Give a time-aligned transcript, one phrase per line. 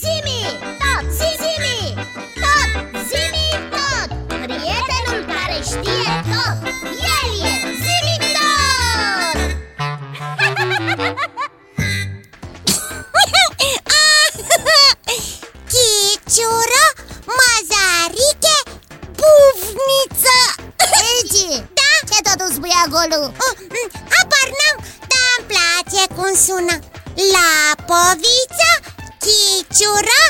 [0.00, 0.40] Zimi,
[0.80, 1.78] tot, zimi,
[2.42, 2.70] tot,
[3.08, 4.08] zimi, tot.
[4.28, 6.58] Prietenul care știe tot,
[7.16, 7.52] el e
[7.84, 9.38] zimi tot.
[15.72, 16.84] Chiciură,
[17.38, 18.56] mazariche,
[19.18, 20.38] bufniță.
[21.10, 21.48] Egi,
[21.78, 21.90] Da?
[22.08, 23.16] ce tot spui acolo?
[23.26, 23.32] Uh,
[23.72, 24.76] mm, Habar n-am,
[25.10, 26.76] dar îmi place cum sună.
[27.34, 28.53] Lapoviță,
[29.74, 30.20] chiciură,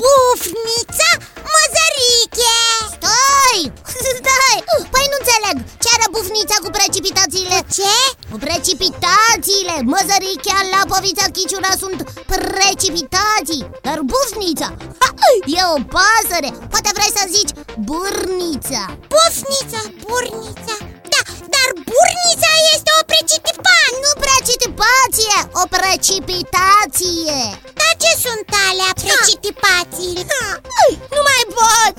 [0.00, 1.10] bufniță,
[1.52, 2.56] măzăriche.
[2.94, 3.60] Stai,
[4.20, 4.58] stai,
[4.92, 5.56] păi nu înțeleg.
[5.82, 7.58] Ce are bufnița cu precipitațiile?
[7.76, 7.94] Ce?
[8.30, 9.74] Cu precipitațiile.
[9.92, 11.98] Măzărichea, lapovița, chiciura sunt
[12.34, 13.62] precipitații.
[13.86, 14.68] Dar bufnița?
[15.00, 15.08] Ha,
[15.58, 16.50] e o pasăre.
[16.72, 17.52] Poate vrei să zici
[17.88, 18.82] burnița.
[19.12, 20.74] Bufniță, burniță
[21.12, 21.20] Da,
[21.54, 23.60] dar burnița este o precipitație
[24.04, 24.12] Nu
[24.84, 27.38] precipitație, o precipitație.
[27.80, 30.40] Dar ce sunt alea precipitațiile?
[31.14, 31.94] Nu mai pot.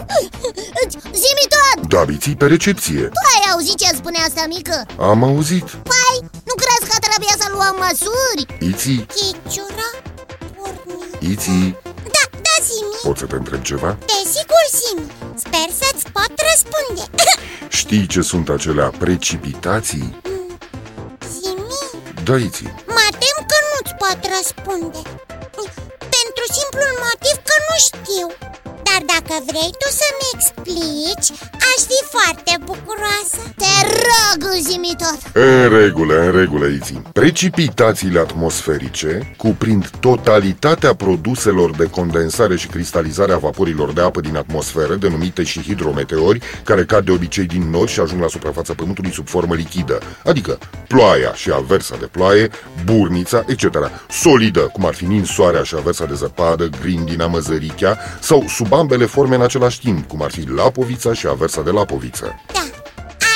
[1.24, 1.78] Zimi tot.
[1.94, 4.76] Da, biții pe recepție Tu ai auzit ce spune asta mică?
[5.10, 5.68] Am auzit.
[5.92, 6.16] Păi,
[6.50, 8.42] nu crezi că trebuie să luăm măsuri?
[8.70, 9.88] Iții, Chiciură,
[10.56, 11.68] burniță Iții,
[12.16, 12.96] Da, da, Zimi.
[13.04, 13.98] Pot să te întreb ceva?
[14.12, 15.12] Desigur, Zimi.
[15.44, 17.04] Sper să-ți pot răspunde.
[17.80, 20.22] Știi ce sunt acelea precipitații?
[22.38, 25.02] Zimi, Da, Iții mă tem că nu-ți pot răspunde.
[26.16, 28.28] Pentru simplul motiv că nu știu
[28.92, 31.40] Dar dacă vrei tu să-mi explici
[31.76, 33.54] Aș fi foarte bucuroasă.
[33.56, 35.44] Te rog, zimi tot.
[35.44, 43.38] În regulă, în regulă, Iții Precipitațiile atmosferice cuprind totalitatea produselor de condensare și cristalizare a
[43.38, 48.00] vaporilor de apă din atmosferă, denumite și hidrometeori, care cad de obicei din nori și
[48.00, 52.50] ajung la suprafața Pământului sub formă lichidă, adică ploaia și aversa de ploaie,
[52.86, 53.92] burnița, etc.
[54.10, 59.36] Solidă, cum ar fi ninsoarea și aversa de zăpadă, grindina, măzărichea, sau sub ambele forme
[59.36, 62.26] în același timp, cum ar fi lapovița și aversa de lapoviță.
[62.54, 62.66] Da,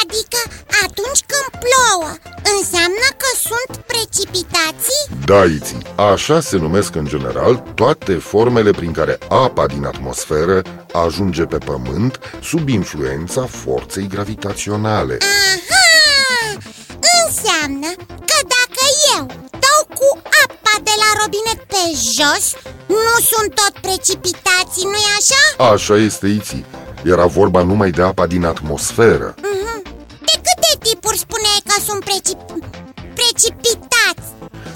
[0.02, 0.40] adică
[0.84, 2.12] atunci când plouă
[2.60, 5.04] Înseamnă că sunt precipitații?
[5.26, 5.82] Da, Iții,
[6.12, 10.62] așa se numesc în general toate formele prin care apa din atmosferă
[10.94, 15.18] ajunge pe pământ sub influența forței gravitaționale.
[15.22, 16.60] Aha!
[17.26, 17.88] Înseamnă
[18.26, 18.35] că
[21.04, 21.84] la robinet pe
[22.18, 22.46] jos
[22.88, 25.72] Nu sunt tot precipitații, nu-i așa?
[25.74, 26.66] Așa este, Iții.
[27.04, 29.36] Era vorba numai de apa din atmosferă.
[30.28, 32.38] De câte tipuri spuneai că sunt preci...
[33.20, 34.28] precipitați?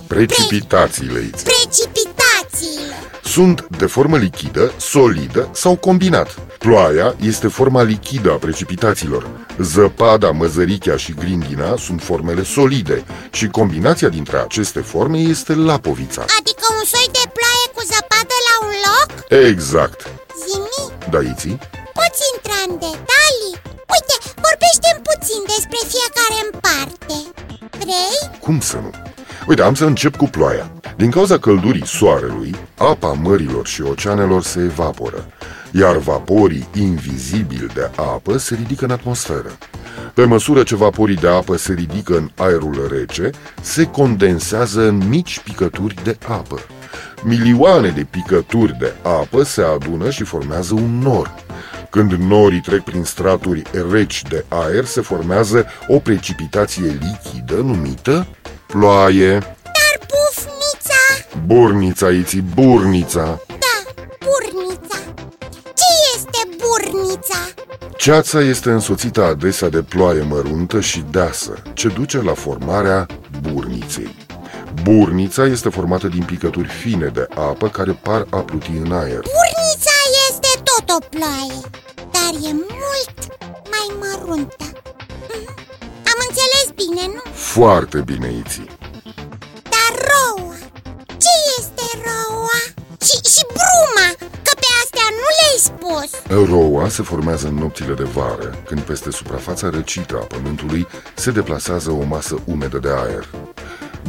[0.07, 6.48] Precipitațiile, Iții, Precipitațiile sunt de formă lichidă, solidă sau combinat.
[6.59, 9.27] Ploaia este forma lichidă a precipitațiilor.
[9.59, 16.21] Zăpada, măzărichea și grindina sunt formele solide și combinația dintre aceste forme este lapovița.
[16.39, 19.07] Adică un soi de ploaie cu zăpadă la un loc?
[19.49, 19.99] Exact.
[20.43, 21.57] Zimi, Da, Iții?
[21.99, 23.55] poți intra în detalii?
[23.95, 24.15] Uite,
[24.45, 27.15] vorbește puțin despre fiecare în parte
[27.81, 28.39] Vrei?
[28.45, 28.91] Cum să nu?
[29.47, 30.71] Uite, am să încep cu ploaia.
[30.95, 35.25] Din cauza căldurii soarelui, apa mărilor și oceanelor se evaporă,
[35.71, 39.57] iar vaporii invizibili de apă se ridică în atmosferă.
[40.13, 43.29] Pe măsură ce vaporii de apă se ridică în aerul rece,
[43.61, 46.59] se condensează în mici picături de apă.
[47.23, 51.33] Milioane de picături de apă se adună și formează un nor.
[51.89, 58.27] Când norii trec prin straturi reci de aer, se formează o precipitație lichidă numită
[58.67, 59.31] ploaie.
[59.63, 61.39] Dar bufnița?
[61.45, 63.39] Burnița, Iții, burnița.
[67.29, 67.97] Burnița?
[67.97, 73.05] Ceața este însoțită adesea de ploaie măruntă și deasă, ce duce la formarea
[73.41, 74.15] burniței.
[74.83, 79.19] Burnița este formată din picături fine de apă care par a pluti în aer.
[79.19, 79.97] Burnița
[80.29, 81.61] este tot o ploaie
[81.95, 83.17] Dar e mult
[83.73, 84.63] mai măruntă
[85.31, 85.55] Mhm.
[86.11, 87.31] Am înțeles bine, nu?
[87.31, 88.69] Foarte bine, Iții.
[95.59, 96.09] Spus
[96.47, 101.91] Roa se formează în nopțile de vară, când peste suprafața răcită a pământului se deplasează
[101.91, 103.27] o masă umedă de aer.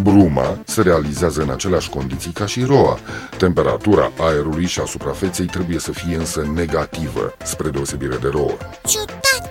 [0.02, 2.98] Bruma se realizează în aceleași condiții ca și roa.
[3.38, 8.56] Temperatura aerului și a suprafeței trebuie să fie însă negativă, spre deosebire de roa.
[8.86, 9.42] Ciudat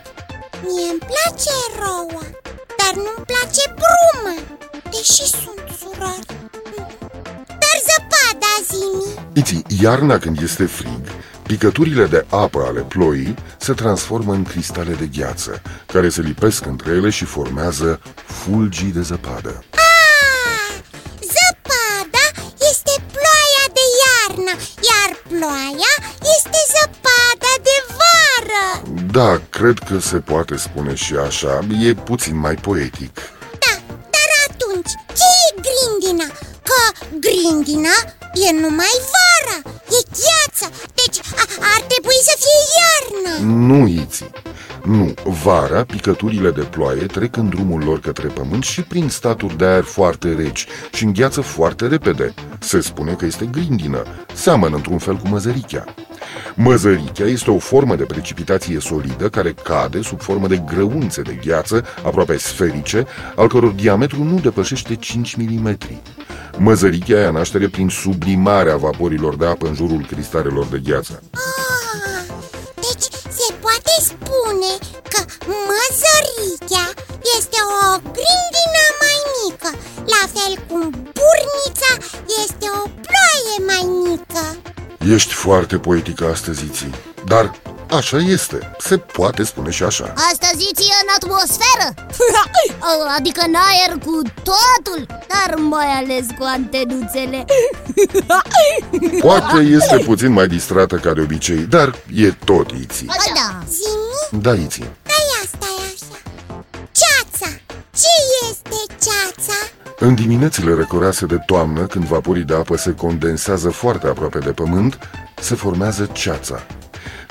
[0.63, 2.24] Mie îmi place roua
[2.80, 4.36] Dar nu-mi place bruma
[4.92, 6.25] Deși sunt surori
[6.78, 6.98] Mhm.
[7.48, 11.01] Dar zăpada, zimi Iți, iarna când este frig,
[11.51, 16.92] picăturile de apă ale ploii se transformă în cristale de gheață, care se lipesc între
[16.92, 19.63] ele și formează fulgii de zăpadă.
[19.69, 20.74] Ah,
[21.34, 22.25] zăpada
[22.72, 24.54] este ploaia de iarnă
[24.90, 25.94] Iar ploaia
[26.36, 28.66] este zăpada de vară
[29.12, 33.13] Da, cred că se poate spune și așa E puțin mai poetic
[33.63, 33.74] Da,
[34.13, 36.28] dar atunci ce e grindina?
[36.69, 37.96] Că grindina
[38.48, 39.28] e numai vara,
[39.98, 40.66] e gheață.
[41.00, 42.49] Deci a- ar trebui să fie iarnă
[43.50, 44.30] Nu, Iți
[44.84, 45.13] Nu,
[45.44, 49.84] vara, picăturile de ploaie trec în drumul lor către pământ și prin staturi de aer
[49.84, 54.04] foarte reci și îngheață foarte repede Se spune că este grindină,
[54.34, 55.86] seamănă într-un fel cu măzărichea
[56.56, 61.86] Măzărichea este o formă de precipitație solidă care cade sub formă de grăunțe de gheață
[62.04, 63.06] aproape sferice,
[63.36, 65.78] al căror diametru nu depășește 5 mm.
[66.57, 71.22] Măzărichea ia naștere prin sublimarea vaporilor de apă în jurul cristalelor de gheață.
[75.11, 75.21] Că
[75.67, 76.85] măzărichea
[77.37, 77.87] este o
[78.17, 79.69] grindină mai mică
[80.13, 80.83] La fel cum
[81.17, 81.91] burnița
[82.43, 84.45] este o ploaie mai mică
[85.15, 86.93] Ești foarte poetică astăzi, Iții,
[87.25, 87.51] dar
[87.89, 90.13] așa este, se poate spune și așa.
[90.31, 90.99] Asta zici e în
[91.50, 91.94] atmosferă
[93.18, 97.46] Adică în aer cu totul Dar mai ales cu antenuțele
[99.22, 103.06] Poate este puțin mai distrată ca de obicei, dar e tot Iții.
[103.06, 104.90] Ba da Zimi, Da, Iții.
[105.04, 106.22] stai asta e așa
[106.92, 107.56] Ceața,
[107.94, 108.07] ce
[108.50, 109.54] este ceața?
[110.00, 114.98] În diminețile răcoroase de toamnă, când vaporii de apă se condensează foarte aproape de pământ,
[115.42, 116.66] se formează ceața.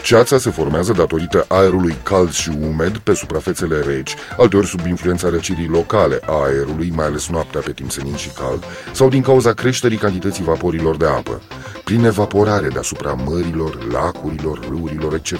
[0.08, 5.68] Ceața se formează datorită aerului cald și umed pe suprafețele reci, alteori sub influența răcirii
[5.68, 9.96] locale a aerului, mai ales noaptea pe timp senin și cald, sau din cauza creșterii
[9.96, 11.42] cantității vaporilor de apă,
[11.84, 15.32] prin evaporare deasupra mărilor, lacurilor, râurilor, etc.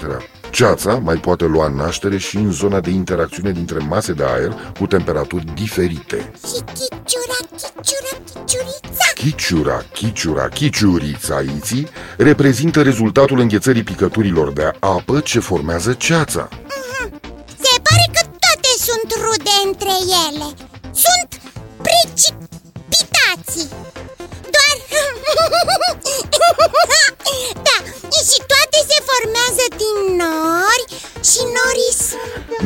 [0.59, 4.87] Ceața mai poate lua naștere și în zona de interacțiune dintre mase de aer cu
[4.87, 6.31] temperaturi diferite.
[6.33, 15.39] Și chiciura, chiciura, chiciurița Chiciura, chiciura, chiciurița iții reprezintă rezultatul înghețării picăturilor de apă ce
[15.39, 16.49] formează ceața.
[17.45, 19.93] Se pare că toate sunt rude între
[20.27, 20.53] ele
[20.91, 21.41] Sunt
[21.81, 23.69] precipitații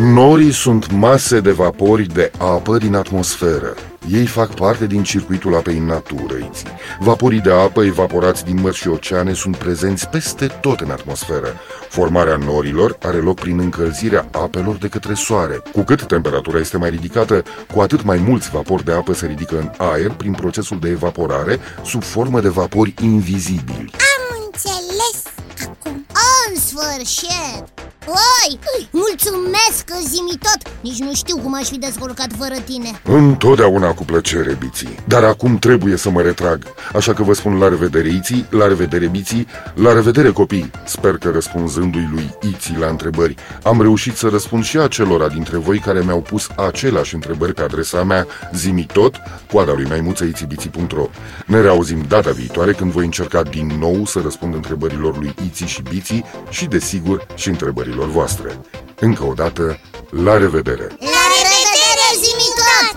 [0.04, 3.74] Norii sunt mase de vapori de apă din atmosferă.
[4.12, 6.68] Ei fac parte din circuitul apei în natură, iții.
[7.00, 11.54] Vaporii de apă evaporați din mări și oceane sunt prezenți peste tot în atmosferă.
[11.90, 15.62] Formarea norilor are loc prin încălzirea apelor de către soare.
[15.72, 19.58] Cu cât temperatura este mai ridicată, cu atât mai mulți vapori de apă se ridică
[19.58, 23.92] în aer prin procesul de evaporare sub formă de vapori invizibili.
[23.94, 25.24] Am înțeles
[25.62, 26.06] acum
[26.48, 28.60] În sfârșit Oi,
[28.92, 30.74] mulțumesc că zimi tot!
[30.82, 33.02] Nici nu știu cum aș fi descurcat fără tine.
[33.04, 34.96] Întotdeauna cu plăcere, Biții.
[35.08, 36.64] Dar acum trebuie să mă retrag.
[36.94, 40.72] Așa că vă spun la revedere, Iții, la revedere, Biții La revedere, copii.
[40.86, 45.80] Sper că răspunzându-i lui Iții la întrebări Am reușit să răspund și acelora dintre voi
[45.80, 49.16] Care mi-au pus aceleași întrebări pe adresa mea Zimi tot,
[49.52, 51.10] coada lui maimuță itibiții.ro
[51.46, 55.82] Ne reauzim data viitoare când voi încerca din nou să răspund întrebărilor lui Iții și
[55.82, 57.48] Biții Și desigur și
[57.94, 58.60] dragilor voastre.
[59.00, 59.80] Încă o dată,
[60.10, 60.88] la revedere!
[61.00, 62.96] La revedere, Zimitot!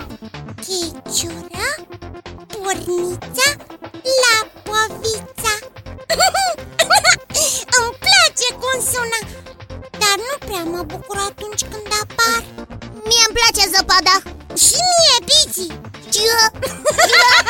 [0.65, 1.69] Chiciura,
[2.49, 3.47] pornița,
[4.21, 5.53] lapovița
[7.77, 9.19] Îmi place cum sună,
[10.01, 12.43] dar nu prea mă bucur atunci când apar
[13.07, 14.15] Mie îmi place zăpada
[14.63, 15.71] Și mie, Piții!